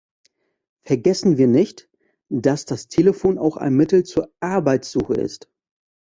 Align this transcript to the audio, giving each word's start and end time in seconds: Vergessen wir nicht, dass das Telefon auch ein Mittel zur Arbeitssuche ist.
Vergessen 0.81 1.37
wir 1.37 1.45
nicht, 1.45 1.87
dass 2.29 2.65
das 2.65 2.87
Telefon 2.87 3.37
auch 3.37 3.55
ein 3.57 3.75
Mittel 3.75 4.03
zur 4.03 4.33
Arbeitssuche 4.39 5.13
ist. 5.13 5.47